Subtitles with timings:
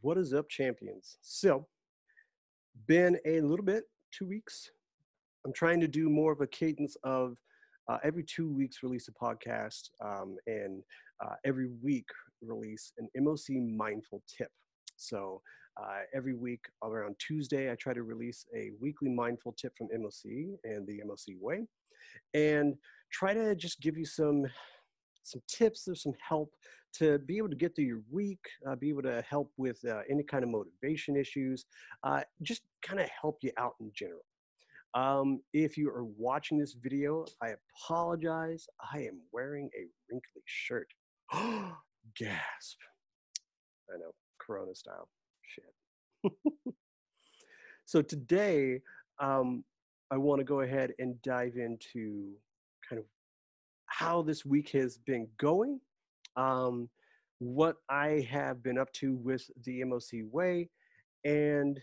[0.00, 1.16] What is up, champions?
[1.22, 1.64] So,
[2.88, 4.68] been a little bit, two weeks.
[5.44, 7.36] I'm trying to do more of a cadence of
[7.88, 10.82] uh, every two weeks release a podcast um, and
[11.24, 12.08] uh, every week
[12.42, 14.50] release an MOC mindful tip.
[14.96, 15.40] So,
[15.80, 20.24] uh, every week around Tuesday, I try to release a weekly mindful tip from MOC
[20.64, 21.62] and the MOC way,
[22.34, 22.74] and
[23.12, 24.46] try to just give you some
[25.26, 26.52] some tips or some help
[26.94, 30.00] to be able to get through your week, uh, be able to help with uh,
[30.10, 31.66] any kind of motivation issues,
[32.04, 34.24] uh, just kind of help you out in general.
[34.94, 37.54] Um, if you are watching this video, I
[37.84, 38.66] apologize.
[38.94, 40.88] I am wearing a wrinkly shirt.
[41.34, 42.78] Gasp.
[43.92, 45.08] I know, Corona style.
[45.42, 46.32] Shit.
[47.84, 48.80] so today,
[49.18, 49.64] um,
[50.10, 52.32] I want to go ahead and dive into
[52.88, 53.04] kind of
[53.96, 55.80] how this week has been going,
[56.36, 56.86] um,
[57.38, 60.68] what I have been up to with the MOC way,
[61.24, 61.80] and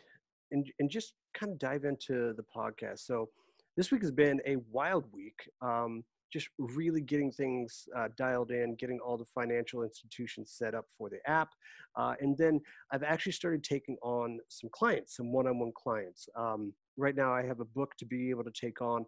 [0.52, 3.00] and and just kind of dive into the podcast.
[3.00, 3.30] So
[3.76, 5.50] this week has been a wild week.
[5.64, 10.86] Um, just really getting things uh, dialed in, getting all the financial institutions set up
[10.98, 11.50] for the app.
[11.96, 12.60] Uh, and then
[12.92, 16.28] I've actually started taking on some clients, some one on one clients.
[16.36, 19.06] Um, right now, I have a book to be able to take on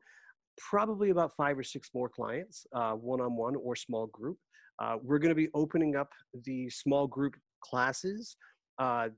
[0.58, 4.38] probably about five or six more clients, one on one or small group.
[4.80, 6.12] Uh, we're going to be opening up
[6.44, 8.36] the small group classes
[8.80, 9.10] uh,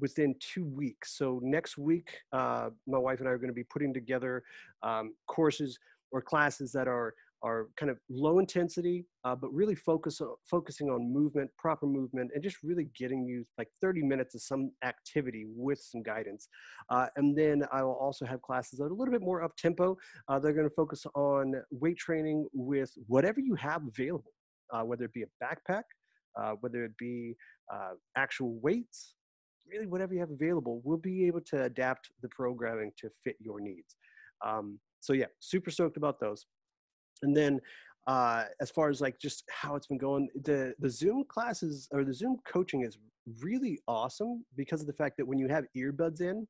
[0.00, 1.16] within two weeks.
[1.18, 4.42] So next week, uh, my wife and I are going to be putting together
[4.82, 5.78] um, courses
[6.12, 11.12] or classes that are are kind of low intensity, uh, but really focus focusing on
[11.12, 15.80] movement, proper movement, and just really getting you like 30 minutes of some activity with
[15.80, 16.48] some guidance.
[16.88, 19.56] Uh, and then I will also have classes that are a little bit more up
[19.56, 19.96] tempo.
[20.28, 24.32] Uh, they're going to focus on weight training with whatever you have available,
[24.72, 25.82] uh, whether it be a backpack,
[26.40, 27.34] uh, whether it be
[27.72, 29.14] uh, actual weights,
[29.70, 33.60] really whatever you have available, we'll be able to adapt the programming to fit your
[33.60, 33.96] needs.
[34.44, 36.46] Um, so yeah, super stoked about those.
[37.22, 37.60] And then
[38.06, 42.04] uh, as far as like just how it's been going, the the Zoom classes or
[42.04, 42.98] the Zoom coaching is
[43.40, 46.46] really awesome because of the fact that when you have earbuds in,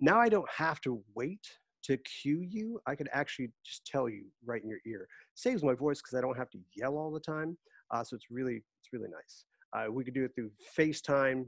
[0.00, 1.46] now I don't have to wait
[1.84, 2.80] to cue you.
[2.86, 5.06] I can actually just tell you right in your ear.
[5.34, 7.56] Saves my voice because I don't have to yell all the time.
[7.90, 9.44] Uh, so it's really it's really nice.
[9.72, 11.46] Uh, we could do it through FaceTime,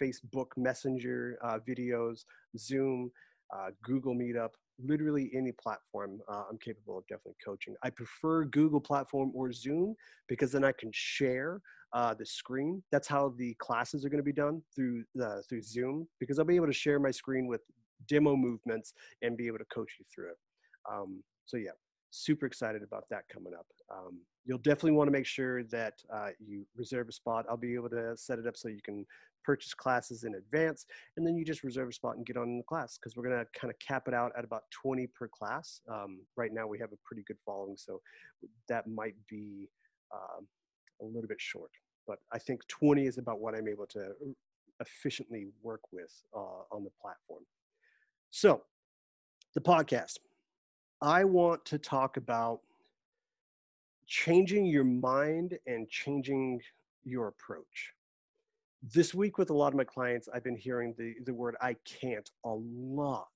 [0.00, 2.24] Facebook Messenger uh, videos,
[2.58, 3.10] Zoom,
[3.54, 7.74] uh, Google Meetup, literally any platform uh, I'm capable of definitely coaching.
[7.82, 9.94] I prefer Google platform or Zoom
[10.28, 11.60] because then I can share
[11.92, 12.82] uh, the screen.
[12.90, 16.44] That's how the classes are going to be done through the, through Zoom because I'll
[16.44, 17.60] be able to share my screen with
[18.08, 20.38] demo movements and be able to coach you through it.
[20.90, 21.70] Um, so yeah,
[22.10, 23.66] super excited about that coming up.
[23.90, 27.46] Um, you'll definitely want to make sure that uh, you reserve a spot.
[27.48, 29.06] I'll be able to set it up so you can
[29.44, 30.86] purchase classes in advance,
[31.16, 33.28] and then you just reserve a spot and get on in the class because we're
[33.28, 35.80] going to kind of cap it out at about 20 per class.
[35.90, 38.00] Um, right now, we have a pretty good following, so
[38.68, 39.68] that might be
[40.12, 40.46] um,
[41.00, 41.70] a little bit short.
[42.06, 44.12] But I think 20 is about what I'm able to
[44.80, 47.42] efficiently work with uh, on the platform.
[48.30, 48.62] So,
[49.54, 50.18] the podcast.
[51.00, 52.60] I want to talk about
[54.06, 56.60] changing your mind and changing
[57.04, 57.92] your approach
[58.82, 61.74] this week with a lot of my clients i've been hearing the, the word i
[61.84, 63.28] can't a lot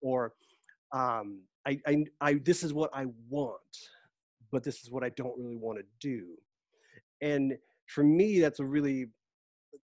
[0.00, 0.32] or
[0.92, 3.60] um, I, I, I this is what i want
[4.50, 6.26] but this is what i don't really want to do.
[7.20, 9.06] And for me that's a really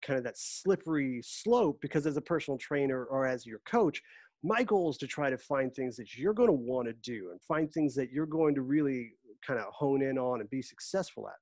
[0.02, 4.00] kind of that slippery slope because as a personal trainer or as your coach
[4.44, 7.30] my goal is to try to find things that you're going to want to do
[7.30, 9.12] and find things that you're going to really
[9.44, 11.34] kind of hone in on and be successful at.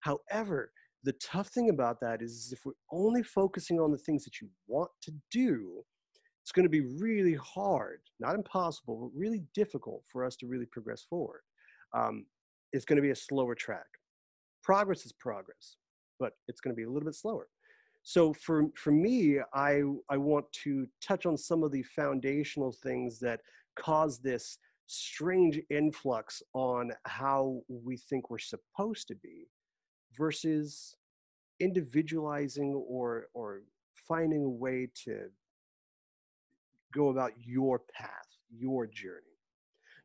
[0.00, 0.70] However
[1.04, 4.48] the tough thing about that is if we're only focusing on the things that you
[4.66, 5.84] want to do,
[6.42, 10.66] it's going to be really hard, not impossible, but really difficult for us to really
[10.66, 11.40] progress forward.
[11.94, 12.26] Um,
[12.72, 13.86] it's going to be a slower track.
[14.62, 15.76] Progress is progress,
[16.18, 17.48] but it's going to be a little bit slower.
[18.02, 23.18] So for, for me, I, I want to touch on some of the foundational things
[23.20, 23.40] that
[23.78, 29.46] cause this strange influx on how we think we're supposed to be
[30.18, 30.96] versus
[31.60, 33.62] individualizing or or
[33.94, 35.28] finding a way to
[36.92, 38.26] go about your path
[38.56, 39.36] your journey.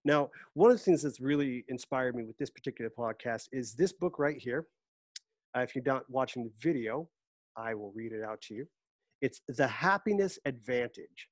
[0.05, 3.93] Now one of the things that's really inspired me with this particular podcast is this
[3.93, 4.67] book right here.
[5.55, 7.07] Uh, if you're not watching the video
[7.55, 8.67] i will read it out to you.
[9.21, 11.29] It's the happiness advantage.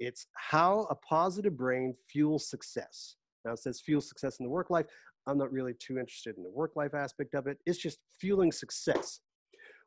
[0.00, 3.16] It's how a positive brain fuels success.
[3.44, 4.86] Now it says fuel success in the work life
[5.28, 7.58] I'm not really too interested in the work life aspect of it.
[7.66, 9.20] It's just fueling success.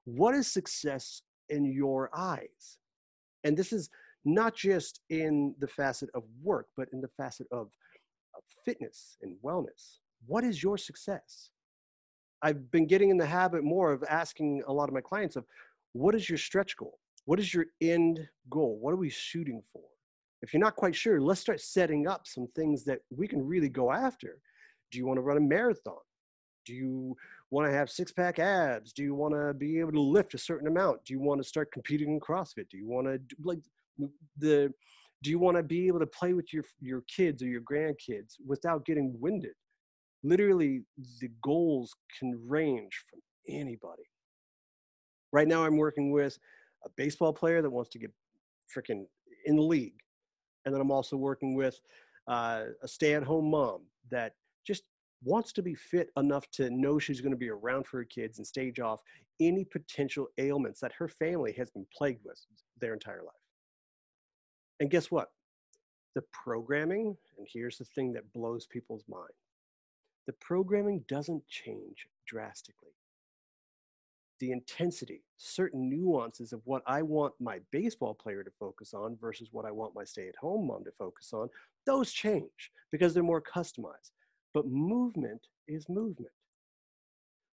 [0.06, 2.78] What is success in your eyes.
[3.44, 3.90] And this is
[4.26, 7.68] not just in the facet of work, but in the facet of,
[8.36, 10.00] of fitness and wellness.
[10.26, 11.50] What is your success?
[12.42, 15.46] I've been getting in the habit more of asking a lot of my clients of
[15.94, 16.98] what is your stretch goal?
[17.26, 18.78] What is your end goal?
[18.80, 19.84] What are we shooting for?
[20.42, 23.70] If you're not quite sure, let's start setting up some things that we can really
[23.70, 24.40] go after.
[24.92, 25.96] Do you want to run a marathon?
[26.66, 27.16] Do you
[27.50, 28.94] want to have six pack abs?
[28.94, 31.04] Do you want to be able to lift a certain amount?
[31.06, 32.70] Do you want to start competing in CrossFit?
[32.70, 33.60] Do you want to like
[34.38, 34.72] the
[35.24, 38.36] do you want to be able to play with your your kids or your grandkids
[38.46, 39.54] without getting winded?
[40.24, 40.84] Literally
[41.20, 44.04] the goals can range from anybody.
[45.32, 46.38] Right now I'm working with
[46.86, 48.12] a baseball player that wants to get
[48.76, 49.06] freaking
[49.46, 49.96] in the league.
[50.66, 51.80] And then I'm also working with
[52.28, 54.34] uh, a stay at home mom that
[54.66, 54.84] just
[55.24, 58.38] wants to be fit enough to know she's going to be around for her kids
[58.40, 59.02] and stage off
[59.40, 62.40] any potential ailments that her family has been plagued with
[62.80, 63.34] their entire life.
[64.80, 65.30] And guess what?
[66.16, 69.32] The programming, and here's the thing that blows people's mind
[70.28, 72.92] the programming doesn't change drastically.
[74.40, 79.50] The intensity, certain nuances of what I want my baseball player to focus on versus
[79.52, 81.50] what I want my stay at home mom to focus on,
[81.86, 84.12] those change because they're more customized
[84.54, 86.32] but movement is movement.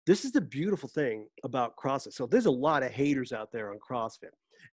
[0.07, 2.15] This is the beautiful thing about CrossFit.
[2.15, 4.31] So there's a lot of haters out there on CrossFit.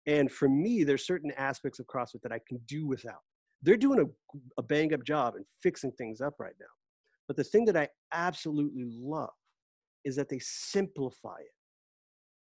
[0.07, 3.23] And for me, there's certain aspects of CrossFit that I can do without.
[3.63, 6.67] They're doing a, a bang up job and fixing things up right now.
[7.29, 9.31] But the thing that I absolutely love
[10.05, 11.55] is that they simplify it.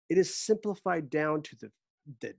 [0.09, 1.71] It is simplified down to the,
[2.21, 2.33] the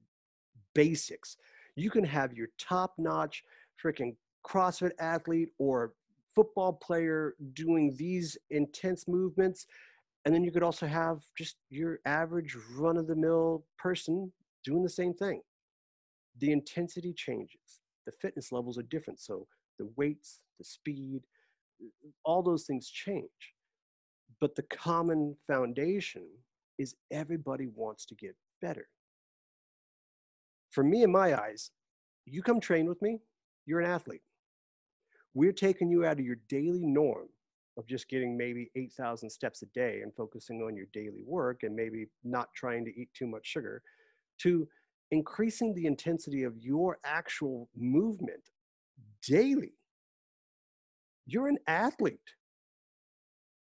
[0.75, 1.37] basics.
[1.77, 3.45] You can have your top notch
[3.83, 5.93] freaking CrossFit athlete or
[6.35, 9.67] football player doing these intense movements.
[10.25, 14.33] And then you could also have just your average run of the mill person
[14.65, 15.41] doing the same thing.
[16.39, 19.21] The intensity changes, the fitness levels are different.
[19.21, 19.47] So
[19.79, 21.23] the weights, the speed,
[22.25, 23.55] all those things change.
[24.41, 26.25] But the common foundation
[26.79, 28.89] is everybody wants to get better.
[30.71, 31.71] For me, in my eyes,
[32.27, 33.19] you come train with me,
[33.67, 34.23] you're an athlete.
[35.35, 37.29] We're taking you out of your daily norm
[37.77, 41.75] of just getting maybe 8,000 steps a day and focusing on your daily work and
[41.75, 43.83] maybe not trying to eat too much sugar
[44.41, 44.69] to
[45.11, 48.43] increasing the intensity of your actual movement
[49.27, 49.75] daily.
[51.27, 52.19] You're an athlete.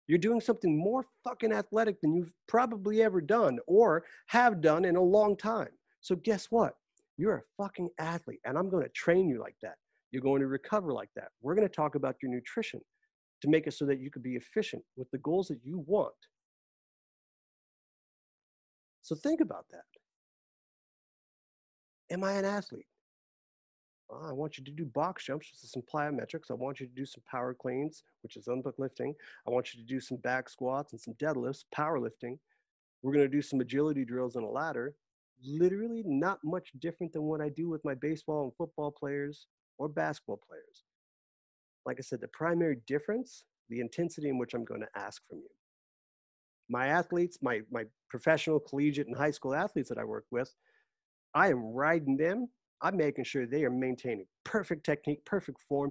[0.06, 4.96] You're doing something more fucking athletic than you've probably ever done or have done in
[4.96, 5.70] a long time.
[6.00, 6.74] So, guess what?
[7.16, 9.76] You're a fucking athlete, and I'm going to train you like that.
[10.10, 11.28] You're going to recover like that.
[11.40, 12.80] We're going to talk about your nutrition
[13.42, 16.12] to make it so that you could be efficient with the goals that you want.
[19.02, 19.84] So think about that.
[22.12, 22.86] Am I an athlete?
[24.08, 26.50] Well, I want you to do box jumps, which is some plyometrics.
[26.50, 28.48] I want you to do some power cleans, which is
[28.78, 29.14] lifting.
[29.46, 32.38] I want you to do some back squats and some deadlifts, powerlifting.
[33.02, 34.94] We're going to do some agility drills on a ladder.
[35.44, 39.46] Literally not much different than what I do with my baseball and football players
[39.80, 40.84] or basketball players.
[41.86, 45.38] Like I said, the primary difference, the intensity in which I'm going to ask from
[45.38, 45.48] you.
[46.68, 50.54] My athletes, my, my professional, collegiate, and high school athletes that I work with,
[51.34, 52.48] I am riding them.
[52.82, 55.90] I'm making sure they are maintaining perfect technique, perfect form,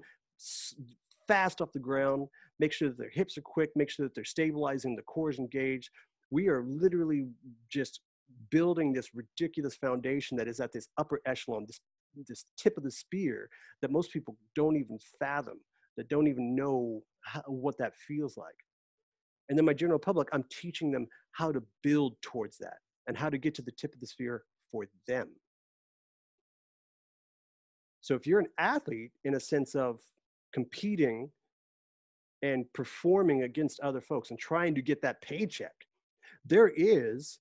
[1.27, 2.27] fast off the ground,
[2.59, 5.39] make sure that their hips are quick, make sure that they're stabilizing, the core is
[5.39, 5.89] engaged.
[6.29, 7.27] We are literally
[7.69, 8.01] just
[8.51, 11.81] building this ridiculous foundation that is at this upper echelon, this
[12.27, 13.49] this tip of the spear
[13.81, 15.59] that most people don't even fathom,
[15.97, 18.55] that don't even know how, what that feels like.
[19.49, 23.29] And then my general public, I'm teaching them how to build towards that and how
[23.29, 25.29] to get to the tip of the spear for them.
[28.01, 29.99] So if you're an athlete in a sense of
[30.53, 31.29] competing
[32.41, 35.73] and performing against other folks and trying to get that paycheck,
[36.45, 37.39] there is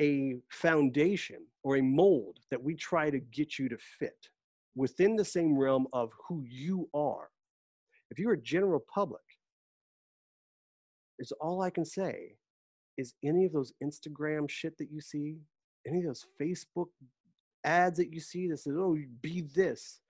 [0.00, 4.28] a foundation or a mold that we try to get you to fit
[4.74, 7.30] within the same realm of who you are.
[8.10, 9.22] If you're a general public,
[11.18, 12.36] it's all I can say
[12.98, 15.36] is any of those Instagram shit that you see,
[15.86, 16.88] any of those Facebook
[17.64, 20.00] ads that you see that says, oh, be this.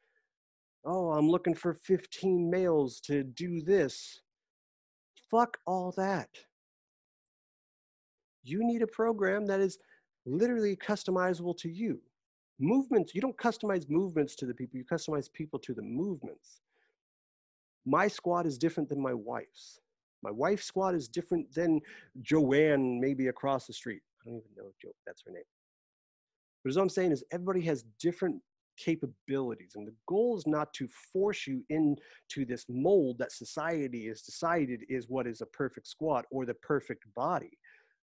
[0.86, 4.20] Oh, I'm looking for 15 males to do this.
[5.30, 6.28] Fuck all that
[8.44, 9.78] you need a program that is
[10.26, 12.00] literally customizable to you.
[12.60, 16.60] Movements, you don't customize movements to the people, you customize people to the movements.
[17.84, 19.80] My squat is different than my wife's.
[20.22, 21.80] My wife's squat is different than
[22.22, 24.00] Joanne, maybe across the street.
[24.22, 25.42] I don't even know if Joe, that's her name.
[26.62, 28.40] But as I'm saying is everybody has different
[28.76, 29.72] capabilities.
[29.74, 34.84] And the goal is not to force you into this mold that society has decided
[34.88, 37.58] is what is a perfect squat or the perfect body.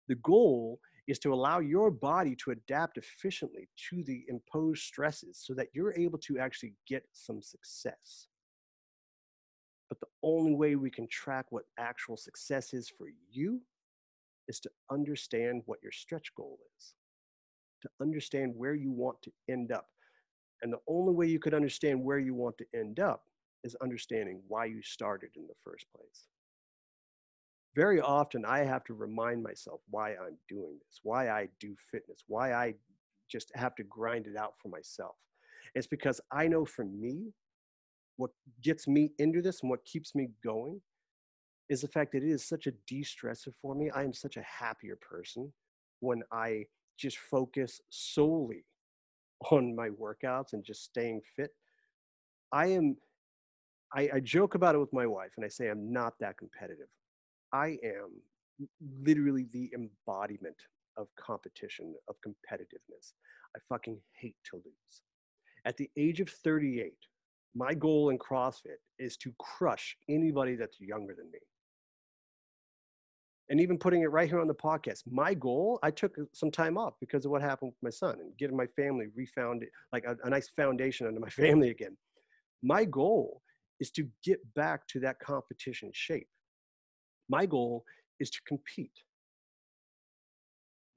[0.10, 5.54] The goal is to allow your body to adapt efficiently to the imposed stresses so
[5.54, 8.28] that you're able to actually get some success.
[9.88, 13.62] But the only way we can track what actual success is for you
[14.48, 16.94] is to understand what your stretch goal is,
[17.84, 19.88] to understand where you want to end up.
[20.62, 23.24] And the only way you could understand where you want to end up
[23.64, 26.26] is understanding why you started in the first place.
[27.76, 32.24] Very often, I have to remind myself why I'm doing this, why I do fitness,
[32.28, 32.74] why I
[33.30, 35.16] just have to grind it out for myself.
[35.76, 37.32] It's because I know for me,
[38.18, 40.82] what gets me into this and what keeps me going
[41.70, 43.90] is the fact that it is such a de-stressor for me.
[43.92, 45.54] I am such a happier person
[46.00, 46.66] when I
[46.98, 48.66] just focus solely
[49.52, 51.52] on my workouts and just staying fit.
[52.52, 52.98] I am
[53.94, 56.88] I, I joke about it with my wife and I say I'm not that competitive.
[57.54, 58.22] I am
[59.02, 60.56] literally the embodiment
[60.98, 63.14] of competition, of competitiveness.
[63.56, 65.02] I fucking hate to lose.
[65.66, 66.94] At the age of 38,
[67.56, 71.40] my goal in CrossFit is to crush anybody that's younger than me.
[73.50, 76.52] And even putting it right here on the podcast, my goal, I took uh, some
[76.52, 80.04] time off because of what happened with my son and getting my family refound like
[80.06, 81.98] a, a nice foundation under my family again.
[82.62, 83.42] My goal
[83.80, 86.28] is to get back to that competition shape.
[87.30, 87.86] My goal
[88.20, 89.04] is to compete.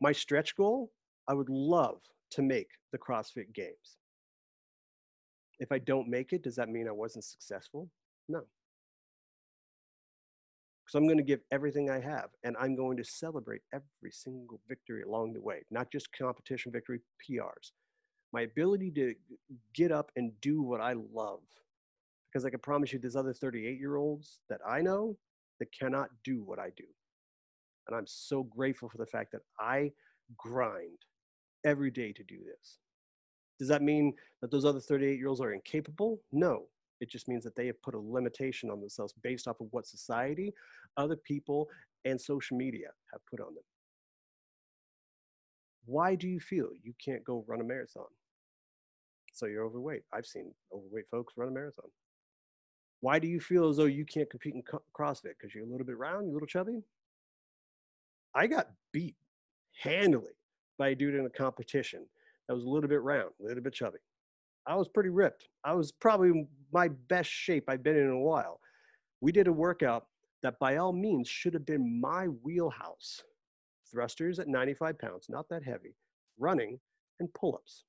[0.00, 0.90] My stretch goal,
[1.28, 2.00] I would love
[2.32, 3.98] to make the CrossFit Games.
[5.60, 7.88] If I don't make it, does that mean I wasn't successful?
[8.28, 8.40] No.
[10.84, 14.60] Because I'm going to give everything I have and I'm going to celebrate every single
[14.68, 17.70] victory along the way, not just competition victory, PRs.
[18.32, 19.14] My ability to
[19.74, 21.40] get up and do what I love.
[22.32, 25.16] Because I can promise you, there's other 38 year olds that I know
[25.62, 26.84] that cannot do what I do.
[27.86, 29.92] And I'm so grateful for the fact that I
[30.36, 30.98] grind
[31.64, 32.78] every day to do this.
[33.60, 36.20] Does that mean that those other 38 year olds are incapable?
[36.32, 36.64] No.
[37.00, 39.86] It just means that they have put a limitation on themselves based off of what
[39.86, 40.52] society,
[40.96, 41.68] other people,
[42.04, 43.64] and social media have put on them.
[45.84, 48.06] Why do you feel you can't go run a marathon?
[49.32, 50.02] So you're overweight.
[50.12, 51.86] I've seen overweight folks run a marathon.
[53.02, 55.34] Why do you feel as though you can't compete in CrossFit?
[55.36, 56.84] Because you're a little bit round, you're a little chubby?
[58.32, 59.16] I got beat
[59.82, 60.36] handily
[60.78, 62.06] by a dude in a competition
[62.46, 63.98] that was a little bit round, a little bit chubby.
[64.66, 65.48] I was pretty ripped.
[65.64, 68.60] I was probably my best shape I've been in, in a while.
[69.20, 70.06] We did a workout
[70.44, 73.20] that by all means should have been my wheelhouse.
[73.92, 75.96] Thrusters at 95 pounds, not that heavy,
[76.38, 76.78] running
[77.18, 77.82] and pull-ups.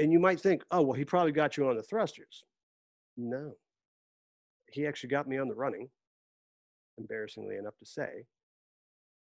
[0.00, 2.42] And you might think, oh, well, he probably got you on the thrusters.
[3.16, 3.52] No.
[4.70, 5.88] He actually got me on the running,
[6.98, 8.24] embarrassingly enough to say.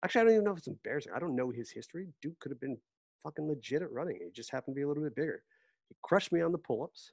[0.03, 1.13] Actually, I don't even know if it's embarrassing.
[1.15, 2.07] I don't know his history.
[2.21, 2.77] Duke could have been
[3.23, 4.19] fucking legit at running.
[4.21, 5.43] He just happened to be a little bit bigger.
[5.89, 7.11] He crushed me on the pull-ups.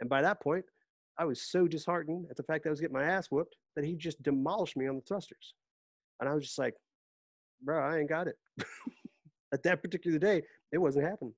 [0.00, 0.64] And by that point,
[1.18, 3.84] I was so disheartened at the fact that I was getting my ass whooped that
[3.84, 5.54] he just demolished me on the thrusters.
[6.20, 6.74] And I was just like,
[7.62, 8.36] bro, I ain't got it.
[9.52, 10.42] at that particular day,
[10.72, 11.34] it wasn't happening.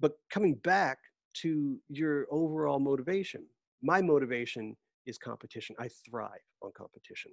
[0.00, 0.98] But coming back
[1.42, 3.44] to your overall motivation,
[3.82, 4.76] my motivation
[5.06, 5.76] is competition.
[5.78, 6.30] I thrive
[6.62, 7.32] on competition.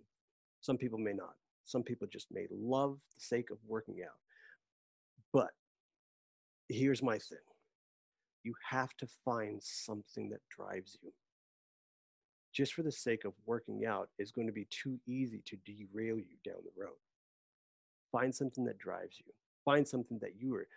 [0.61, 1.35] Some people may not.
[1.65, 4.17] Some people just may love the sake of working out.
[5.33, 5.49] But
[6.69, 7.39] here's my thing
[8.43, 11.11] you have to find something that drives you.
[12.53, 16.17] Just for the sake of working out is going to be too easy to derail
[16.17, 16.95] you down the road.
[18.11, 19.33] Find something that drives you.
[19.65, 20.67] Find something that you are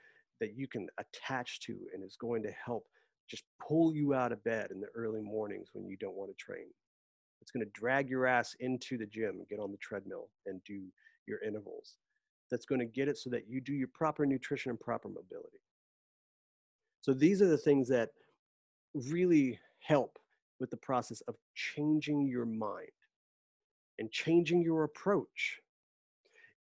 [0.41, 2.87] that you can attach to and is going to help
[3.29, 6.45] just pull you out of bed in the early mornings when you don't want to
[6.45, 6.67] train.
[7.41, 10.63] It's going to drag your ass into the gym and get on the treadmill and
[10.65, 10.83] do
[11.27, 11.97] your intervals.
[12.51, 15.61] That's going to get it so that you do your proper nutrition and proper mobility.
[17.01, 18.11] So these are the things that
[18.95, 20.19] really help
[20.59, 22.89] with the process of changing your mind
[23.99, 25.61] and changing your approach.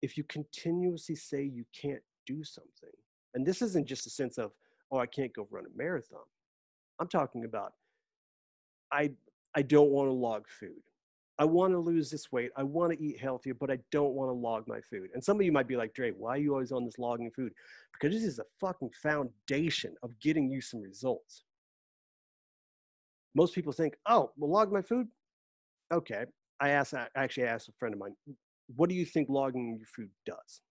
[0.02, 2.92] If you continuously say you can't do something,
[3.34, 4.52] and this isn't just a sense of,
[4.92, 6.20] oh, I can't go run a marathon.
[7.00, 7.74] I'm talking about,
[8.92, 9.12] I,
[9.56, 10.82] I don't want to log food.
[11.40, 12.50] I want to lose this weight.
[12.56, 15.10] I want to eat healthier, but I don't want to log my food.
[15.14, 17.30] And some of you might be like, Dre, why are you always on this logging
[17.30, 17.52] food?
[17.94, 21.44] Because this is a fucking foundation of getting you some results.
[23.36, 25.08] Most people think, oh, well, log my food?
[25.94, 26.26] Okay.
[26.60, 28.16] I asked, I actually asked a friend of mine,
[28.76, 30.62] what do you think logging your food does?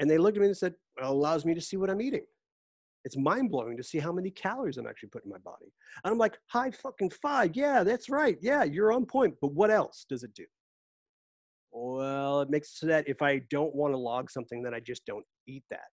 [0.00, 2.02] And they looked at me and said, well, it allows me to see what I'm
[2.02, 2.24] eating.
[3.08, 5.72] It's mind blowing to see how many calories I'm actually putting in my body.
[6.04, 7.56] And I'm like, high fucking five.
[7.56, 8.36] Yeah, that's right.
[8.42, 9.34] Yeah, you're on point.
[9.40, 10.44] But what else does it do?
[11.72, 14.80] Well, it makes it so that if I don't want to log something, then I
[14.80, 15.86] just don't eat that.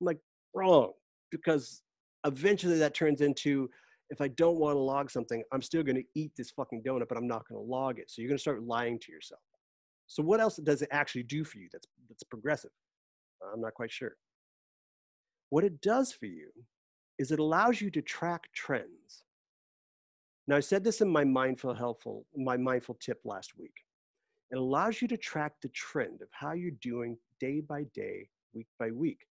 [0.00, 0.20] I'm like,
[0.54, 0.92] wrong.
[1.30, 1.82] Because
[2.24, 3.68] eventually that turns into
[4.08, 7.08] if I don't want to log something, I'm still going to eat this fucking donut,
[7.10, 8.10] but I'm not going to log it.
[8.10, 9.42] So you're going to start lying to yourself.
[10.06, 12.70] So what else does it actually do for you that's that's progressive?
[13.52, 14.16] I'm not quite sure.
[15.50, 16.50] What it does for you
[17.18, 19.24] is it allows you to track trends.
[20.46, 23.84] Now I said this in my mindful helpful my mindful tip last week.
[24.50, 28.66] It allows you to track the trend of how you're doing day by day, week
[28.78, 29.26] by week.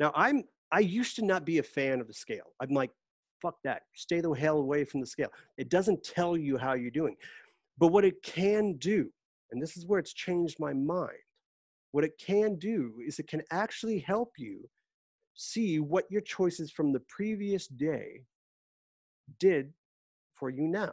[0.00, 2.52] Now I'm I used to not be a fan of the scale.
[2.60, 2.90] I'm like,
[3.40, 3.82] fuck that.
[3.94, 5.30] Stay the hell away from the scale.
[5.56, 7.16] It doesn't tell you how you're doing.
[7.78, 9.10] But what it can do,
[9.50, 11.12] and this is where it's changed my mind,
[11.92, 14.68] what it can do is it can actually help you
[15.34, 18.22] see what your choices from the previous day
[19.38, 19.72] did
[20.34, 20.92] for you now.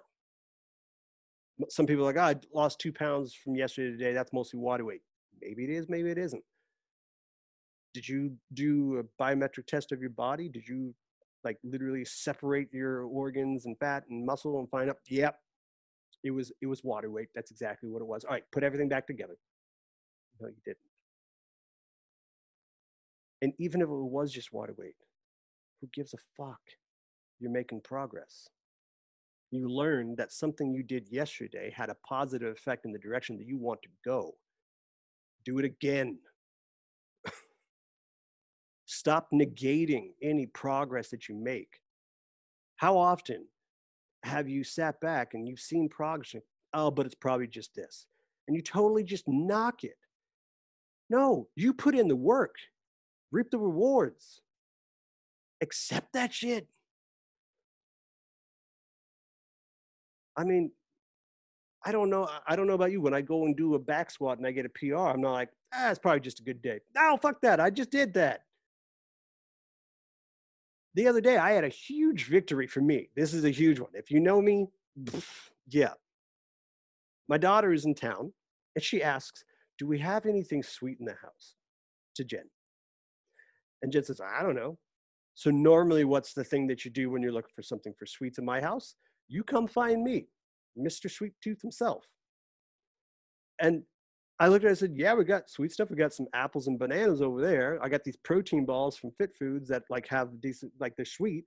[1.69, 4.13] Some people are like, oh, I lost two pounds from yesterday to today.
[4.13, 5.01] That's mostly water weight.
[5.41, 6.43] Maybe it is, maybe it isn't.
[7.93, 10.49] Did you do a biometric test of your body?
[10.49, 10.95] Did you
[11.43, 15.37] like literally separate your organs and fat and muscle and find out, yep,
[16.23, 17.29] it was it was water weight.
[17.35, 18.23] That's exactly what it was.
[18.23, 19.37] All right, put everything back together.
[20.39, 20.77] No, you didn't.
[23.41, 24.95] And even if it was just water weight,
[25.79, 26.59] who gives a fuck?
[27.39, 28.47] You're making progress.
[29.49, 33.47] You learned that something you did yesterday had a positive effect in the direction that
[33.47, 34.35] you want to go.
[35.43, 36.19] Do it again.
[38.85, 41.79] Stop negating any progress that you make.
[42.75, 43.47] How often
[44.23, 46.33] have you sat back and you've seen progress?
[46.35, 46.43] And,
[46.73, 48.05] oh, but it's probably just this.
[48.47, 49.97] And you totally just knock it.
[51.09, 52.55] No, you put in the work,
[53.31, 54.41] reap the rewards.
[55.61, 56.67] Accept that shit.
[60.35, 60.71] I mean,
[61.85, 62.27] I don't know.
[62.47, 63.01] I don't know about you.
[63.01, 65.33] When I go and do a back squat and I get a PR, I'm not
[65.33, 66.79] like, ah, it's probably just a good day.
[66.95, 67.59] No, fuck that.
[67.59, 68.41] I just did that
[70.93, 73.09] the other day I had a huge victory for me.
[73.15, 73.91] This is a huge one.
[73.93, 74.67] If you know me,
[75.69, 75.93] yeah.
[77.27, 78.33] My daughter is in town
[78.75, 79.43] and she asks,
[79.77, 81.55] Do we have anything sweet in the house?
[82.15, 82.49] To Jen.
[83.81, 84.77] And Jen says, I don't know.
[85.33, 88.37] So, normally, what's the thing that you do when you're looking for something for sweets
[88.37, 88.95] in my house?
[89.27, 90.27] You come find me,
[90.77, 91.09] Mr.
[91.09, 92.05] Sweet Tooth himself.
[93.59, 93.83] And
[94.39, 95.91] I looked at it and said, yeah, we got sweet stuff.
[95.91, 97.79] We got some apples and bananas over there.
[97.81, 101.45] I got these protein balls from Fit Foods that like have decent, like they're sweet,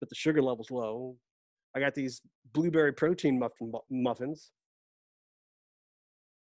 [0.00, 1.16] but the sugar level's low.
[1.76, 2.20] I got these
[2.52, 4.50] blueberry protein muffin muffins.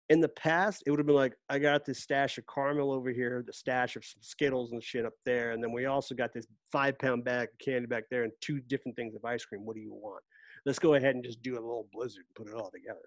[0.10, 3.10] In the past, it would have been like, I got this stash of caramel over
[3.10, 5.52] here, the stash of some Skittles and shit up there.
[5.52, 8.60] And then we also got this five pound bag of candy back there and two
[8.60, 9.66] different things of ice cream.
[9.66, 10.24] What do you want?
[10.66, 13.00] Let's go ahead and just do a little blizzard and put it all together.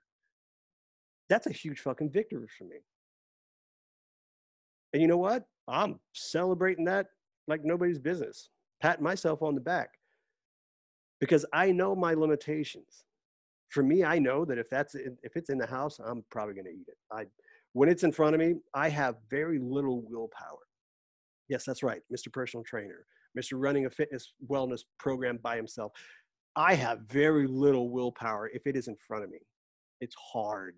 [1.28, 2.78] That's a huge fucking victory for me.
[4.92, 5.44] And you know what?
[5.68, 7.06] I'm celebrating that
[7.46, 8.48] like nobody's business.
[8.80, 9.90] Pat myself on the back
[11.20, 13.04] because I know my limitations.
[13.68, 16.66] For me, I know that if that's if it's in the house, I'm probably going
[16.66, 16.96] to eat it.
[17.12, 17.24] I
[17.72, 20.66] when it's in front of me, I have very little willpower.
[21.48, 22.32] Yes, that's right, Mr.
[22.32, 23.04] Personal Trainer,
[23.38, 23.52] Mr.
[23.54, 25.92] Running a fitness wellness program by himself.
[26.56, 29.38] I have very little willpower if it is in front of me
[30.00, 30.74] it's hard.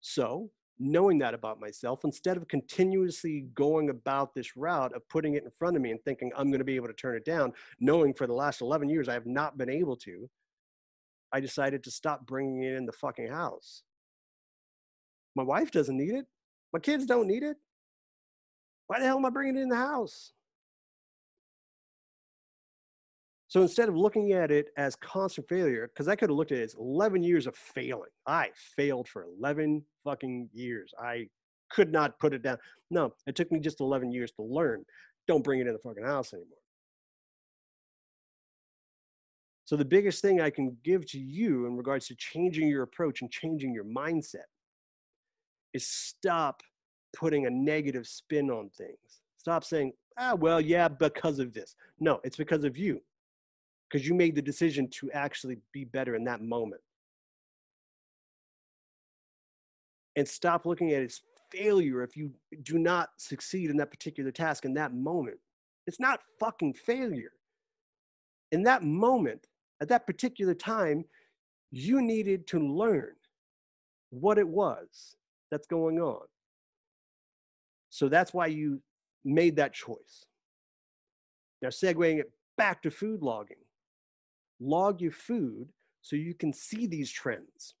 [0.00, 5.44] So, knowing that about myself, instead of continuously going about this route of putting it
[5.44, 7.52] in front of me and thinking I'm going to be able to turn it down,
[7.80, 10.28] knowing for the last 11 years I have not been able to,
[11.32, 13.82] I decided to stop bringing it in the fucking house.
[15.34, 16.26] My wife doesn't need it.
[16.72, 17.56] My kids don't need it.
[18.86, 20.32] Why the hell am I bringing it in the house?
[23.48, 26.58] So instead of looking at it as constant failure, because I could have looked at
[26.58, 28.08] it as 11 years of failing.
[28.26, 30.92] I failed for 11 fucking years.
[30.98, 31.28] I
[31.70, 32.56] could not put it down.
[32.90, 34.84] No, it took me just 11 years to learn.
[35.28, 36.61] Don't bring it in the fucking house anymore.
[39.72, 43.22] So the biggest thing I can give to you in regards to changing your approach
[43.22, 44.44] and changing your mindset
[45.72, 46.62] is stop
[47.16, 49.22] putting a negative spin on things.
[49.38, 51.74] Stop saying, ah, well, yeah, because of this.
[51.98, 53.00] No, it's because of you
[53.90, 56.82] because you made the decision to actually be better in that moment.
[60.16, 62.30] And stop looking at it as failure if you
[62.62, 65.38] do not succeed in that particular task in that moment.
[65.86, 67.32] It's not fucking failure.
[68.50, 69.46] In that moment,
[69.82, 71.04] at that particular time,
[71.72, 73.14] you needed to learn
[74.10, 75.16] what it was
[75.50, 76.22] that's going on.
[77.90, 78.80] So that's why you
[79.24, 80.24] made that choice.
[81.60, 83.56] Now, segueing it back to food logging,
[84.60, 85.68] log your food
[86.00, 87.74] so you can see these trends.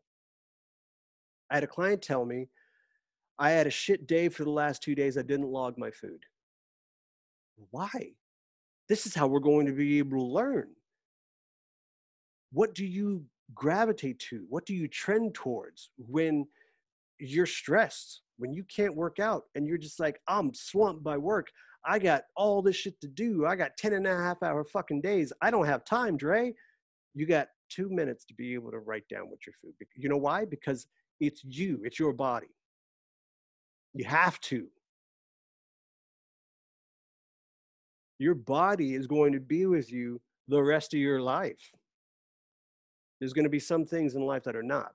[1.50, 2.48] I had a client tell me,
[3.38, 5.16] I had a shit day for the last two days.
[5.16, 6.24] I didn't log my food.
[7.70, 8.14] Why?
[8.88, 10.68] This is how we're going to be able to learn.
[12.52, 14.44] What do you gravitate to?
[14.48, 16.46] What do you trend towards when
[17.18, 21.48] you're stressed, when you can't work out and you're just like, I'm swamped by work.
[21.84, 23.46] I got all this shit to do.
[23.46, 25.32] I got 10 and a half hour fucking days.
[25.40, 26.54] I don't have time, Dre.
[27.14, 29.74] You got two minutes to be able to write down what your food.
[29.96, 30.44] You know why?
[30.44, 30.86] Because
[31.20, 32.48] it's you, it's your body.
[33.94, 34.66] You have to.
[38.18, 41.72] Your body is going to be with you the rest of your life.
[43.22, 44.94] There's going to be some things in life that are not.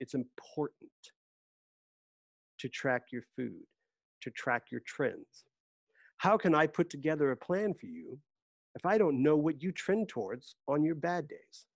[0.00, 0.90] It's important
[2.58, 3.62] to track your food,
[4.22, 5.44] to track your trends.
[6.16, 8.18] How can I put together a plan for you
[8.74, 11.66] if I don't know what you trend towards on your bad days?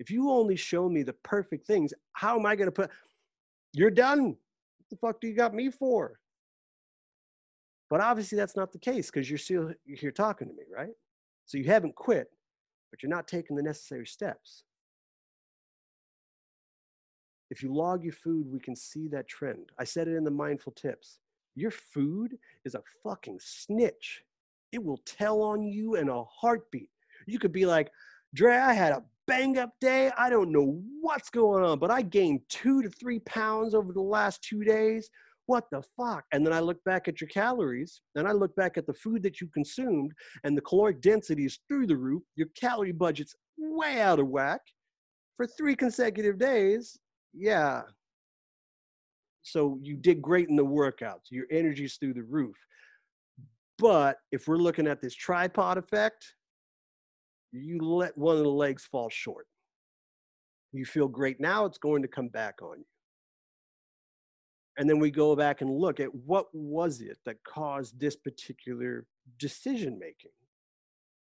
[0.00, 2.90] If you only show me the perfect things, how am I going to put,
[3.72, 4.30] you're done.
[4.30, 6.18] What the fuck do you got me for?
[7.88, 10.90] But obviously that's not the case because you're still here talking to me, right?
[11.46, 12.32] So you haven't quit,
[12.94, 14.62] but you're not taking the necessary steps.
[17.50, 19.72] If you log your food, we can see that trend.
[19.80, 21.18] I said it in the mindful tips.
[21.56, 24.22] Your food is a fucking snitch.
[24.70, 26.90] It will tell on you in a heartbeat.
[27.26, 27.90] You could be like,
[28.32, 30.12] Dre, I had a bang up day.
[30.16, 34.02] I don't know what's going on, but I gained two to three pounds over the
[34.02, 35.10] last two days.
[35.46, 36.24] What the fuck?
[36.32, 39.22] And then I look back at your calories and I look back at the food
[39.24, 42.22] that you consumed and the caloric density is through the roof.
[42.36, 44.62] Your calorie budget's way out of whack
[45.36, 46.98] for three consecutive days.
[47.34, 47.82] Yeah.
[49.42, 51.30] So you did great in the workouts.
[51.30, 52.56] Your energy's through the roof.
[53.78, 56.24] But if we're looking at this tripod effect,
[57.52, 59.46] you let one of the legs fall short.
[60.72, 62.84] You feel great now, it's going to come back on you.
[64.76, 69.06] And then we go back and look at what was it that caused this particular
[69.38, 70.32] decision making?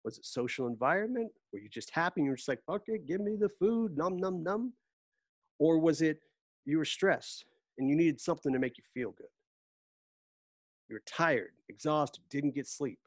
[0.04, 1.30] Was it social environment?
[1.52, 2.22] Were you just happy?
[2.22, 4.72] You're just like, okay, give me the food, num, num, num.
[5.58, 6.20] Or was it
[6.64, 7.44] you were stressed
[7.78, 9.26] and you needed something to make you feel good?
[10.88, 12.98] You were tired, exhausted, didn't get sleep.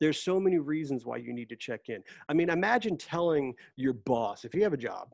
[0.00, 2.02] There's so many reasons why you need to check in.
[2.28, 5.12] I mean, imagine telling your boss, if you have a job,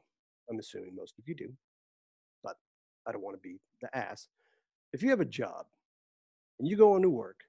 [0.48, 1.52] I'm assuming most of you do,
[3.10, 4.28] I don't want to be the ass.
[4.92, 5.66] If you have a job
[6.58, 7.40] and you go into work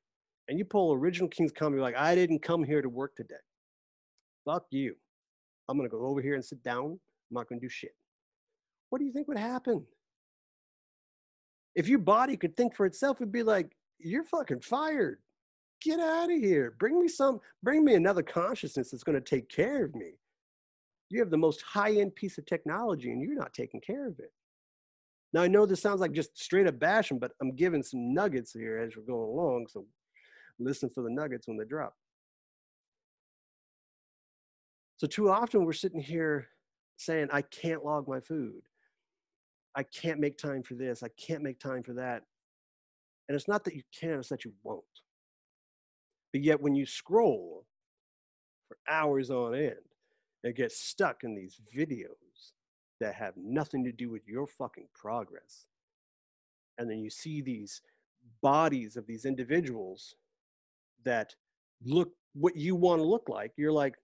[0.49, 3.35] and you pull original King's Comedy, like, I didn't come here to work today.
[4.43, 4.95] Fuck you.
[5.69, 6.85] I'm going to go over here and sit down.
[6.85, 6.99] I'm
[7.35, 7.95] not going to do shit.
[8.89, 9.85] What do you think would happen?
[11.75, 15.19] If your body could think for itself, it'd be like, you're fucking fired
[15.81, 16.75] get out of here.
[16.79, 20.11] Bring me some, bring me another consciousness that's going to take care of me.
[21.09, 24.19] You have the most high end piece of technology and you're not taking care of
[24.19, 24.31] it.
[25.33, 28.51] Now, I know this sounds like just straight up bashing, but I'm giving some nuggets
[28.51, 29.67] here as we're going along.
[29.69, 29.85] So
[30.59, 31.95] listen for the nuggets when they drop.
[34.97, 36.47] So, too often we're sitting here
[36.97, 38.61] saying, I can't log my food.
[39.73, 41.01] I can't make time for this.
[41.01, 42.23] I can't make time for that.
[43.27, 44.83] And it's not that you can't, it's that you won't.
[46.33, 47.65] But yet, when you scroll
[48.67, 49.75] for hours on end
[50.43, 52.30] and get stuck in these videos
[53.01, 55.67] that have nothing to do with your fucking progress,
[56.77, 57.81] and then you see these
[58.41, 60.15] bodies of these individuals
[61.03, 61.35] that
[61.83, 63.95] look what you want to look like, you're like,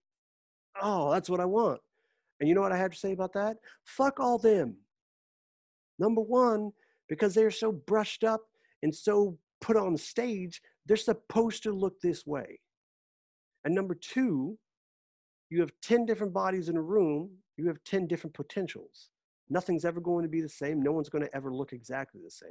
[0.81, 1.79] oh, that's what I want.
[2.39, 3.57] And you know what I have to say about that?
[3.85, 4.75] Fuck all them.
[5.97, 6.71] Number one,
[7.07, 8.41] because they're so brushed up
[8.83, 12.59] and so put on stage they're supposed to look this way.
[13.65, 14.57] And number two,
[15.49, 19.09] you have 10 different bodies in a room, you have 10 different potentials.
[19.49, 20.81] Nothing's ever going to be the same.
[20.81, 22.49] No one's going to ever look exactly the same.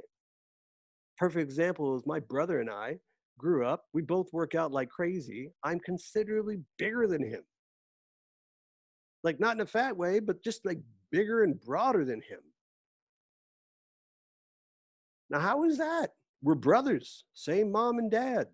[1.17, 2.99] Perfect example is my brother and I
[3.37, 3.85] grew up.
[3.93, 5.51] We both work out like crazy.
[5.63, 7.41] I'm considerably bigger than him.
[9.23, 10.79] Like, not in a fat way, but just like
[11.11, 12.39] bigger and broader than him.
[15.29, 16.11] Now, how is that?
[16.41, 18.47] We're brothers, same mom and dad.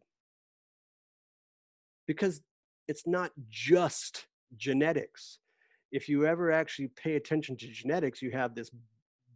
[2.08, 2.42] Because
[2.88, 5.40] it's not just genetics.
[5.94, 8.70] If you ever actually pay attention to genetics, you have this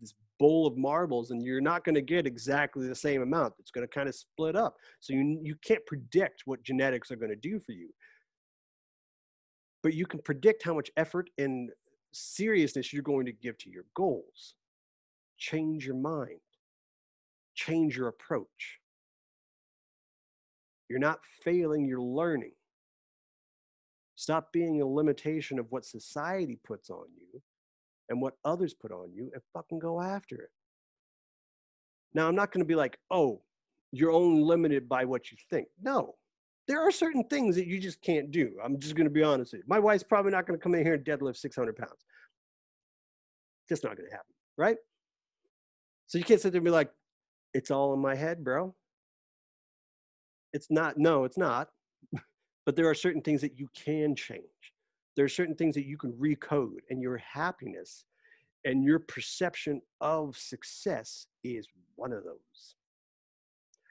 [0.02, 3.54] this bowl of marbles and you're not going to get exactly the same amount.
[3.58, 4.76] It's going to kind of split up.
[5.00, 7.90] So you you can't predict what genetics are going to do for you.
[9.82, 11.70] But you can predict how much effort and
[12.12, 14.56] seriousness you're going to give to your goals.
[15.38, 16.40] Change your mind
[17.58, 18.80] change your approach.
[20.90, 22.54] You're not failing, you're learning.
[24.18, 27.42] Stop being a limitation of what society puts on you
[28.10, 30.50] and what others put on you and fucking go after it.
[32.16, 33.42] Now, I'm not going to be like, oh,
[33.92, 35.68] you're only limited by what you think.
[35.80, 36.16] No,
[36.68, 38.58] there are certain things that you just can't do.
[38.64, 39.66] I'm just going to be honest with you.
[39.68, 42.04] My wife's probably not going to come in here and deadlift 600 pounds.
[43.70, 44.78] Just not going to happen, right?
[46.08, 46.90] So you can't sit there and be like,
[47.54, 48.74] it's all in my head, bro.
[50.54, 51.70] It's not, no, it's not.
[52.68, 54.44] but there are certain things that you can change.
[55.16, 58.04] There are certain things that you can recode, and your happiness
[58.66, 62.76] and your perception of success is one of those.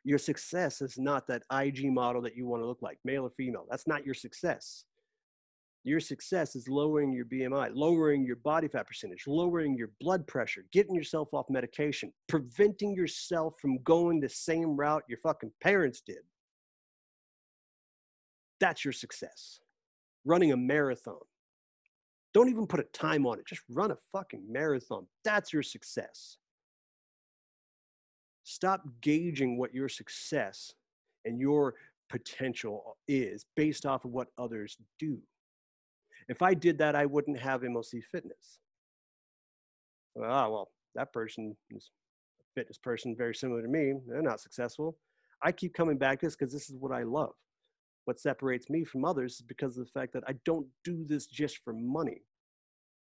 [0.05, 3.31] Your success is not that IG model that you want to look like, male or
[3.31, 3.65] female.
[3.71, 4.85] That's not your success.
[5.83, 10.67] Your success is lowering your BMI, lowering your body fat percentage, lowering your blood pressure,
[10.71, 16.19] getting yourself off medication, preventing yourself from going the same route your fucking parents did.
[18.61, 19.61] That's your success.
[20.25, 21.21] Running a marathon.
[22.35, 23.47] Don't even put a time on it.
[23.47, 25.07] Just run a fucking marathon.
[25.25, 26.37] That's your success.
[28.45, 30.75] Stop gauging what your success
[31.25, 31.75] and your
[32.09, 35.19] potential is based off of what others do.
[36.29, 38.59] If I did that, I wouldn't have MOC fitness.
[40.23, 41.91] Ah, well, that person is
[42.41, 43.95] a fitness person very similar to me.
[44.07, 44.97] They're not successful.
[45.43, 47.35] I keep coming back to this because this is what I love.
[48.07, 51.27] What separates me from others is because of the fact that I don't do this
[51.27, 52.23] just for money.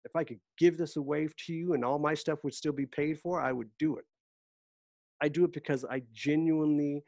[0.03, 2.87] If I could give this away to you and all my stuff would still be
[2.87, 4.05] paid for, I would do it.
[5.21, 7.03] I do it because I genuinely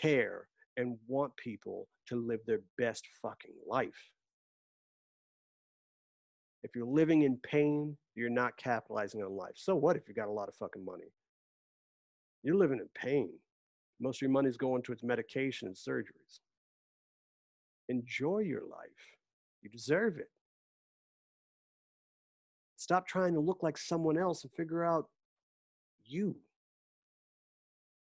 [0.00, 4.10] care and want people to live their best fucking life.
[6.62, 9.54] If you're living in pain, you're not capitalizing on life.
[9.56, 11.12] So what if you got a lot of fucking money?
[12.44, 13.30] You're living in pain.
[14.00, 16.38] Most of your money is going towards medication and surgeries.
[17.88, 19.16] Enjoy your life.
[19.62, 20.30] You deserve it.
[22.76, 25.08] Stop trying to look like someone else and figure out
[26.04, 26.36] you.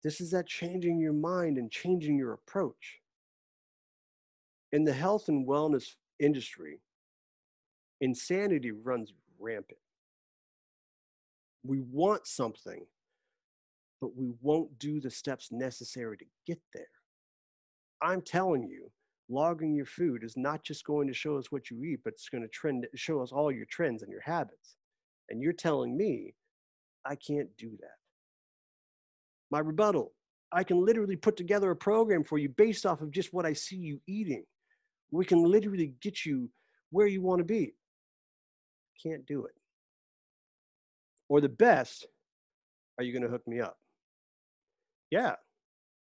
[0.03, 2.99] This is that changing your mind and changing your approach.
[4.73, 6.81] In the health and wellness industry,
[8.01, 9.79] insanity runs rampant.
[11.63, 12.85] We want something,
[14.01, 16.87] but we won't do the steps necessary to get there.
[18.01, 18.91] I'm telling you,
[19.29, 22.29] logging your food is not just going to show us what you eat, but it's
[22.29, 24.75] going to trend show us all your trends and your habits.
[25.29, 26.33] And you're telling me
[27.05, 27.97] I can't do that.
[29.51, 30.13] My rebuttal
[30.53, 33.53] I can literally put together a program for you based off of just what I
[33.53, 34.43] see you eating.
[35.11, 36.49] We can literally get you
[36.91, 37.73] where you want to be.
[39.01, 39.53] Can't do it.
[41.27, 42.05] Or the best,
[42.97, 43.77] are you going to hook me up?
[45.09, 45.33] Yeah,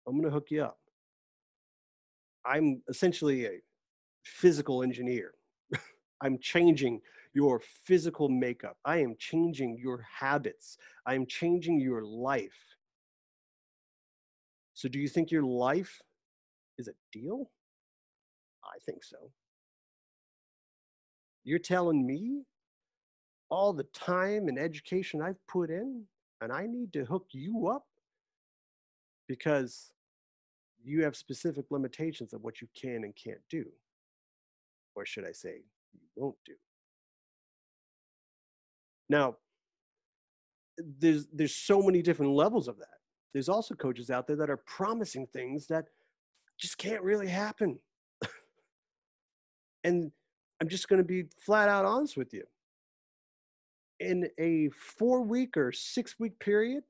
[0.05, 0.77] I'm going to hook you up.
[2.45, 3.59] I'm essentially a
[4.23, 5.33] physical engineer.
[6.21, 7.01] I'm changing
[7.33, 8.77] your physical makeup.
[8.85, 10.77] I am changing your habits.
[11.05, 12.75] I am changing your life.
[14.73, 16.01] So, do you think your life
[16.77, 17.51] is a deal?
[18.63, 19.31] I think so.
[21.43, 22.43] You're telling me
[23.49, 26.03] all the time and education I've put in,
[26.41, 27.85] and I need to hook you up
[29.27, 29.91] because
[30.83, 33.65] you have specific limitations of what you can and can't do.
[34.95, 35.61] Or should I say,
[35.93, 36.53] you won't do.
[39.09, 39.35] Now,
[40.77, 42.99] there's there's so many different levels of that.
[43.33, 45.85] There's also coaches out there that are promising things that
[46.59, 47.79] just can't really happen.
[49.83, 50.11] and
[50.61, 52.43] I'm just going to be flat out honest with you.
[53.99, 56.83] In a four week or six week period,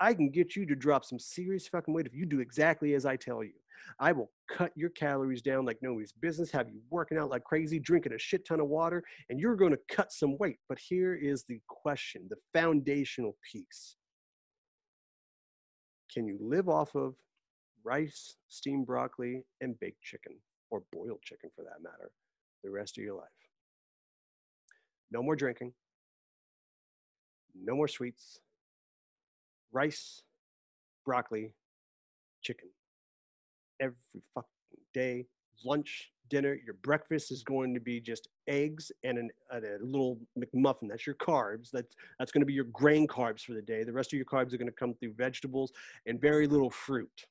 [0.00, 3.04] I can get you to drop some serious fucking weight if you do exactly as
[3.04, 3.52] I tell you.
[3.98, 7.78] I will cut your calories down like nobody's business, have you working out like crazy,
[7.78, 10.58] drinking a shit ton of water, and you're going to cut some weight.
[10.68, 13.96] But here is the question the foundational piece
[16.12, 17.14] Can you live off of
[17.84, 20.32] rice, steamed broccoli, and baked chicken,
[20.70, 22.10] or boiled chicken for that matter,
[22.62, 23.26] the rest of your life?
[25.10, 25.72] No more drinking,
[27.54, 28.40] no more sweets,
[29.72, 30.22] rice,
[31.04, 31.52] broccoli,
[32.42, 32.68] chicken
[33.80, 33.96] every
[34.34, 34.48] fucking
[34.94, 35.26] day.
[35.64, 40.88] Lunch, dinner, your breakfast is going to be just eggs and an, a little McMuffin.
[40.88, 41.70] That's your carbs.
[41.72, 43.82] That's that's going to be your grain carbs for the day.
[43.82, 45.72] The rest of your carbs are going to come through vegetables
[46.06, 47.26] and very little fruit,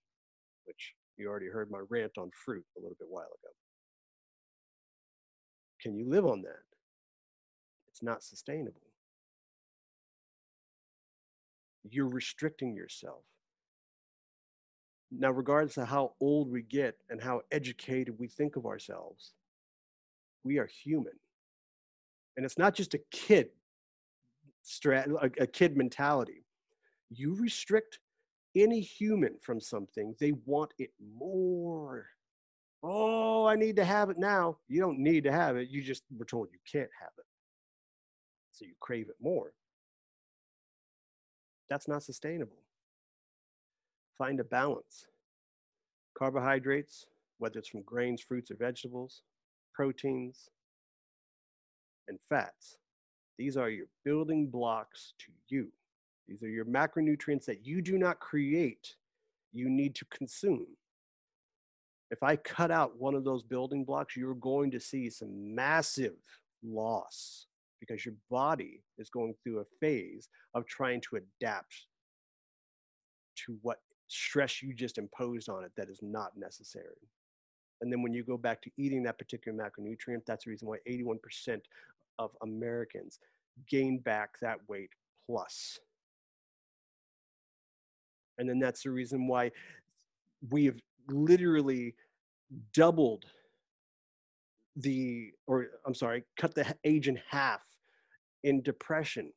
[0.66, 3.54] which you already heard my rant on fruit a little bit while ago.
[5.82, 6.64] Can you live on that?
[7.90, 8.87] It's not sustainable.
[11.92, 13.24] You're restricting yourself.
[15.12, 19.34] Now, regardless of how old we get and how educated we think of ourselves,
[20.44, 21.14] we are human.
[22.36, 23.50] And it's not just a kid
[24.66, 26.44] strat, a, a kid mentality.
[27.10, 28.00] You restrict
[28.56, 32.08] any human from something, they want it more.
[32.84, 34.58] Oh, I need to have it now.
[34.68, 35.70] You don't need to have it.
[35.70, 37.26] You just were told you can't have it.
[38.52, 39.54] So you crave it more.
[41.70, 42.58] That's not sustainable.
[44.18, 45.08] Find a balance.
[46.18, 47.06] Carbohydrates,
[47.38, 49.22] whether it's from grains, fruits, or vegetables,
[49.74, 50.50] proteins,
[52.08, 52.78] and fats.
[53.38, 55.72] These are your building blocks to you.
[56.28, 58.96] These are your macronutrients that you do not create,
[59.54, 60.68] you need to consume.
[62.10, 66.16] If I cut out one of those building blocks, you're going to see some massive
[66.64, 67.47] loss
[67.80, 71.88] because your body is going through a phase of trying to adapt
[73.46, 77.10] to what stress you just imposed on it that is not necessary.
[77.82, 80.78] And then when you go back to eating that particular macronutrient, that's the reason why
[80.90, 81.60] 81%
[82.20, 83.20] of Americans
[83.70, 84.90] gain back that weight
[85.26, 85.80] plus.
[88.40, 89.52] And then that's the reason why
[90.50, 90.78] we have
[91.10, 91.96] literally
[92.74, 93.26] doubled
[94.78, 97.62] the, or I'm sorry, cut the age in half
[98.44, 99.32] in depression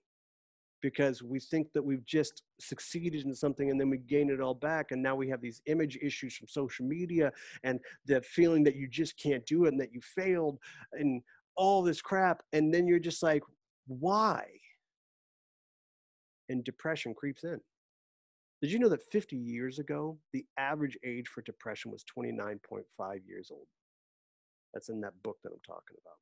[0.80, 4.54] because we think that we've just succeeded in something and then we gain it all
[4.54, 7.32] back and now we have these image issues from social media
[7.64, 10.58] and the feeling that you just can't do it and that you failed
[10.92, 11.22] and
[11.56, 13.42] all this crap and then you're just like
[13.86, 14.44] why?
[16.48, 17.60] And depression creeps in.
[18.62, 22.82] Did you know that 50 years ago the average age for depression was 29.5
[23.26, 23.66] years old
[24.72, 26.16] that's in that book that i'm talking about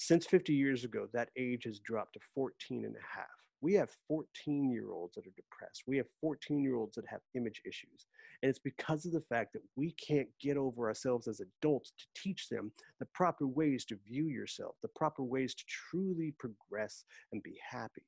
[0.00, 3.26] since 50 years ago, that age has dropped to 14 and a half.
[3.60, 5.82] We have 14 year olds that are depressed.
[5.86, 8.06] We have 14 year olds that have image issues.
[8.42, 12.06] And it's because of the fact that we can't get over ourselves as adults to
[12.16, 17.42] teach them the proper ways to view yourself, the proper ways to truly progress and
[17.42, 18.06] be happy.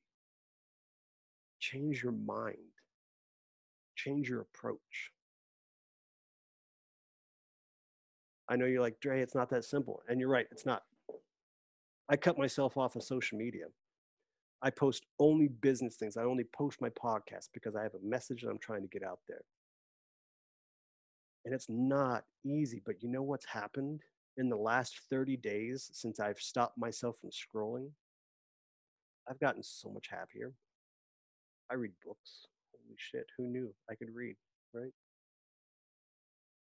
[1.60, 2.56] Change your mind,
[3.96, 5.12] change your approach.
[8.52, 10.02] I know you're like, Dre, it's not that simple.
[10.08, 10.82] And you're right, it's not.
[12.10, 13.64] I cut myself off of social media.
[14.60, 16.18] I post only business things.
[16.18, 19.02] I only post my podcast because I have a message that I'm trying to get
[19.02, 19.40] out there.
[21.46, 24.02] And it's not easy, but you know what's happened
[24.36, 27.88] in the last 30 days since I've stopped myself from scrolling?
[29.30, 30.52] I've gotten so much happier.
[31.70, 32.48] I read books.
[32.72, 34.36] Holy shit, who knew I could read,
[34.74, 34.92] right?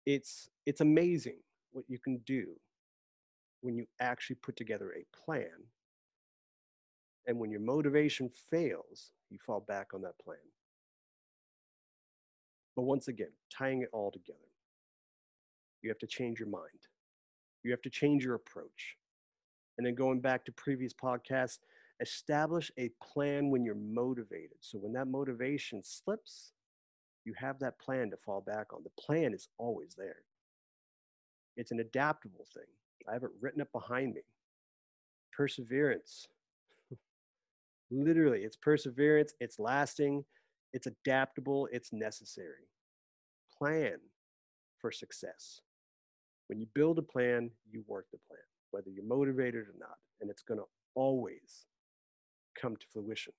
[0.05, 1.37] It's it's amazing
[1.71, 2.47] what you can do
[3.61, 5.67] when you actually put together a plan.
[7.27, 10.37] And when your motivation fails, you fall back on that plan.
[12.75, 14.39] But once again, tying it all together,
[15.81, 16.87] you have to change your mind.
[17.63, 18.97] You have to change your approach.
[19.77, 21.59] And then going back to previous podcasts,
[21.99, 24.57] establish a plan when you're motivated.
[24.61, 26.53] So when that motivation slips,
[27.25, 28.83] you have that plan to fall back on.
[28.83, 30.23] The plan is always there.
[31.57, 32.63] It's an adaptable thing.
[33.09, 34.21] I have it written up behind me.
[35.35, 36.27] Perseverance.
[37.91, 40.23] Literally, it's perseverance, it's lasting,
[40.71, 42.69] it's adaptable, it's necessary.
[43.57, 43.97] Plan
[44.79, 45.59] for success.
[46.47, 48.39] When you build a plan, you work the plan,
[48.71, 51.65] whether you're motivated or not, and it's going to always
[52.59, 53.33] come to fruition.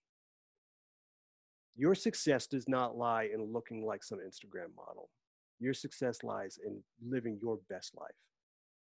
[1.75, 5.09] Your success does not lie in looking like some Instagram model.
[5.63, 8.17] Your success lies in living your best life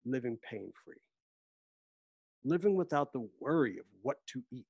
[0.06, 1.02] living pain free,
[2.44, 4.66] living without the worry of what to eat,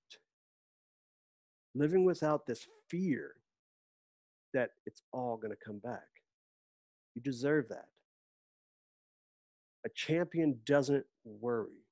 [1.73, 3.31] living without this fear
[4.53, 6.07] that it's all going to come back.
[7.15, 7.87] You deserve that.
[9.85, 11.83] A champion doesn't worry.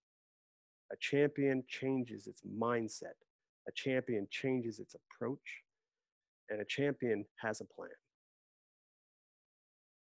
[0.91, 3.17] A champion changes its mindset.
[3.67, 5.63] A champion changes its approach.
[6.49, 7.89] And a champion has a plan.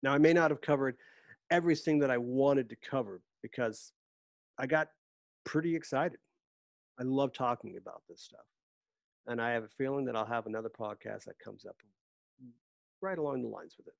[0.05, 0.97] Now, I may not have covered
[1.51, 3.93] everything that I wanted to cover because
[4.59, 4.89] I got
[5.45, 6.19] pretty excited.
[7.01, 8.45] I love talking about this stuff.
[9.27, 11.77] And I have a feeling that I'll have another podcast that comes up
[13.01, 13.95] right along the lines with it.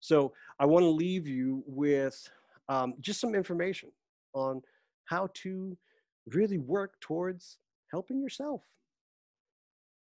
[0.00, 2.28] So I want to leave you with
[2.68, 3.90] um, just some information
[4.34, 4.60] on
[5.06, 5.74] how to
[6.26, 7.56] really work towards
[7.90, 8.60] helping yourself.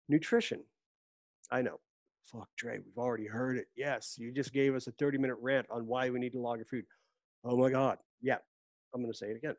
[0.09, 0.63] Nutrition.
[1.51, 1.79] I know
[2.33, 3.67] fuck Dre, we've already heard it.
[3.77, 6.59] Yes, you just gave us a 30 minute rant on why we need to log
[6.59, 6.85] your food.
[7.45, 7.99] Oh my God.
[8.23, 8.39] Yeah,
[8.95, 9.55] I'm going to say it again.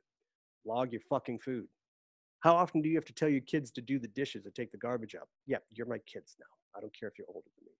[0.66, 1.68] Log your fucking food.
[2.42, 4.72] How often do you have to tell your kids to do the dishes or take
[4.72, 5.28] the garbage out?
[5.46, 6.46] Yeah, you're my kids now.
[6.78, 7.72] I don't care if you're older than me.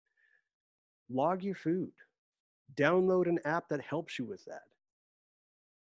[1.10, 1.92] log your food.
[2.76, 4.64] Download an app that helps you with that.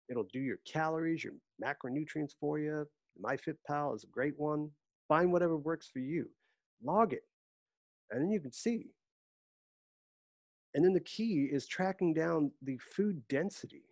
[0.09, 2.86] It'll do your calories, your macronutrients for you.
[3.22, 4.70] MyFitPal is a great one.
[5.09, 6.28] Find whatever works for you.
[6.82, 7.22] Log it.
[8.11, 8.90] And then you can see.
[10.74, 13.84] And then the key is tracking down the food density.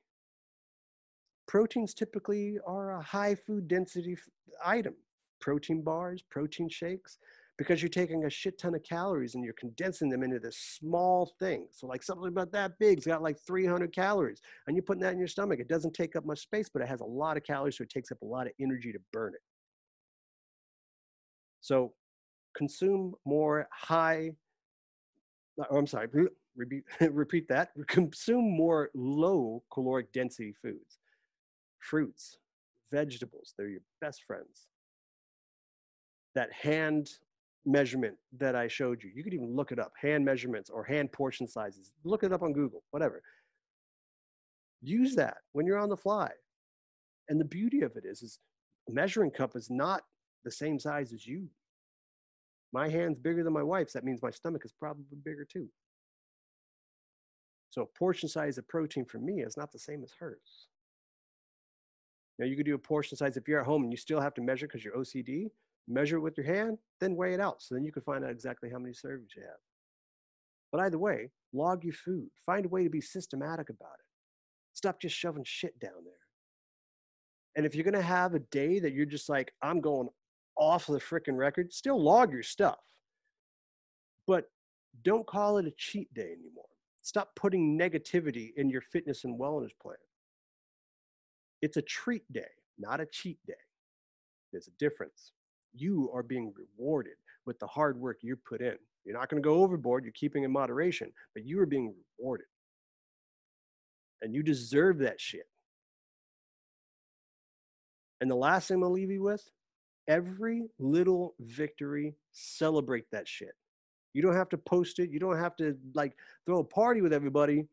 [1.47, 4.17] Proteins typically are a high food density
[4.65, 4.95] item.
[5.41, 7.19] Protein bars, protein shakes,
[7.59, 11.33] because you're taking a shit ton of calories and you're condensing them into this small
[11.39, 11.67] thing.
[11.71, 15.13] So like something about that big, it's got like 300 calories and you're putting that
[15.13, 15.61] in your stomach.
[15.61, 17.77] It doesn't take up much space, but it has a lot of calories.
[17.77, 19.43] So it takes up a lot of energy to burn it.
[21.61, 21.93] So
[22.55, 24.33] consume more high,
[25.61, 26.09] uh, oh, I'm sorry,
[26.57, 27.71] repeat, repeat that.
[27.87, 30.99] Consume more low caloric density foods,
[31.79, 32.39] fruits,
[32.91, 33.55] vegetables.
[33.57, 34.67] They're your best friends.
[36.35, 37.11] That hand
[37.65, 39.11] measurement that I showed you.
[39.15, 41.93] You could even look it up, hand measurements or hand portion sizes.
[42.05, 43.23] Look it up on Google, whatever.
[44.83, 46.31] Use that when you're on the fly.
[47.29, 48.39] And the beauty of it is, is
[48.89, 50.03] measuring cup is not
[50.45, 51.49] the same size as you.
[52.73, 53.93] My hand's bigger than my wife's.
[53.93, 55.69] That means my stomach is probably bigger too.
[57.71, 60.69] So portion size of protein for me is not the same as hers.
[62.39, 64.35] Now you could do a portion size if you're at home and you still have
[64.35, 65.49] to measure because you're OCD
[65.89, 67.63] measure it with your hand, then weigh it out.
[67.63, 69.59] So then you can find out exactly how many servings you have.
[70.71, 72.29] But either way, log your food.
[72.47, 74.07] Find a way to be systematic about it.
[74.73, 76.15] Stop just shoving shit down there.
[77.57, 80.09] And if you're going to have a day that you're just like, I'm going
[80.57, 82.79] off the freaking record, still log your stuff.
[84.27, 84.45] But
[85.03, 86.65] don't call it a cheat day anymore.
[87.03, 89.97] Stop putting negativity in your fitness and wellness plan.
[91.61, 93.55] It's a treat day, not a cheat day.
[94.53, 95.33] There's a difference
[95.75, 97.15] you are being rewarded
[97.47, 98.77] with the hard work you put in.
[99.05, 102.47] You're not going to go overboard, you're keeping in moderation, but you are being rewarded.
[104.21, 105.49] And you deserve that shit.
[108.21, 109.43] And the last thing I'll leave you with
[110.09, 113.55] every little victory, celebrate that shit.
[114.15, 117.13] You don't have to post it, you don't have to like throw a party with
[117.13, 117.67] everybody.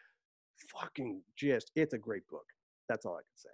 [0.68, 2.46] Fucking just, it's a great book.
[2.88, 3.50] That's all I can say.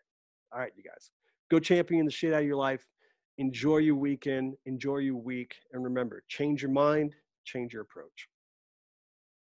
[0.52, 1.10] All right, you guys,
[1.50, 2.86] go champion the shit out of your life.
[3.38, 5.56] Enjoy your weekend, enjoy your week.
[5.72, 8.28] And remember, change your mind, change your approach.